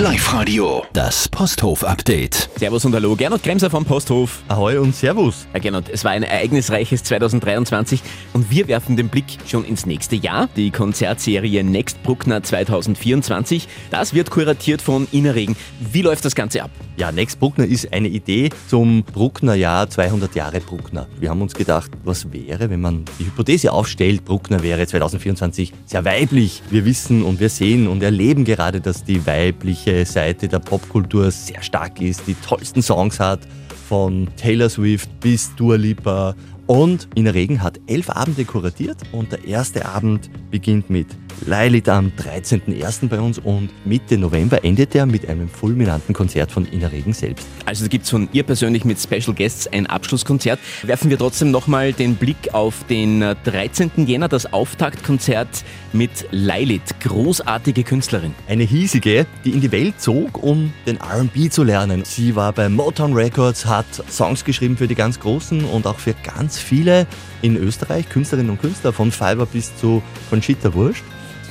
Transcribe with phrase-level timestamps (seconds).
[0.00, 2.48] Live-Radio, das Posthof-Update.
[2.56, 4.42] Servus und Hallo, Gernot Kremser vom Posthof.
[4.48, 5.46] Ahoi und Servus.
[5.52, 8.00] Herr Gernot, es war ein ereignisreiches 2023
[8.32, 10.48] und wir werfen den Blick schon ins nächste Jahr.
[10.56, 15.54] Die Konzertserie Next Bruckner 2024, das wird kuratiert von Ina Regen.
[15.80, 16.70] Wie läuft das Ganze ab?
[16.96, 21.08] Ja, Next Bruckner ist eine Idee zum Bruckner Jahr 200 Jahre Bruckner.
[21.18, 26.06] Wir haben uns gedacht, was wäre, wenn man die Hypothese aufstellt, Bruckner wäre 2024 sehr
[26.06, 26.62] weiblich.
[26.70, 31.62] Wir wissen und wir sehen und erleben gerade, dass die weibliche Seite der Popkultur sehr
[31.62, 33.40] stark ist, die tollsten Songs hat,
[33.88, 36.34] von Taylor Swift bis Dua Lipa.
[36.66, 41.08] Und Ina Regen hat elf Abende kuratiert und der erste Abend beginnt mit
[41.46, 43.08] Lilith am 13.01.
[43.08, 47.46] bei uns und Mitte November endet er mit einem fulminanten Konzert von Ina Regen selbst.
[47.64, 50.58] Also gibt es von ihr persönlich mit Special Guests ein Abschlusskonzert.
[50.82, 53.90] Werfen wir trotzdem nochmal den Blick auf den 13.
[54.06, 58.34] Jänner, das Auftaktkonzert mit Lilith, großartige Künstlerin.
[58.48, 62.04] Eine hiesige, die in die Welt zog, um den RB zu lernen.
[62.04, 66.14] Sie war bei Motown Records, hat Songs geschrieben für die ganz Großen und auch für
[66.24, 67.06] ganz viele
[67.42, 71.02] in Österreich, Künstlerinnen und Künstler, von Fiverr bis zu Conchita Wurst.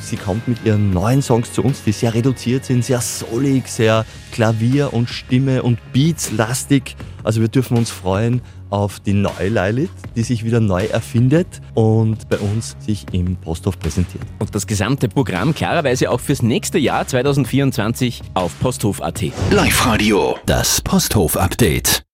[0.02, 4.06] Sie kommt mit ihren neuen Songs zu uns, die sehr reduziert sind, sehr soulig, sehr
[4.32, 6.96] Klavier und Stimme und Beats lastig.
[7.24, 12.30] Also wir dürfen uns freuen auf die neue Lilith, die sich wieder neu erfindet und
[12.30, 14.24] bei uns sich im Posthof präsentiert.
[14.40, 19.24] Und das gesamte Programm klarerweise auch fürs nächste Jahr 2024 auf posthof.at.
[19.52, 22.04] Live-Radio, das Posthof-Update.